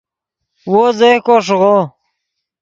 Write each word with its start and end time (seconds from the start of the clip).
وو 0.71 0.83
زیہکو 0.97 1.35
ݰیغو 1.45 1.75